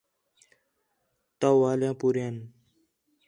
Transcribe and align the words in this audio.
تَو 1.39 1.51
والیاں 1.61 1.93
پوریان 1.99 2.35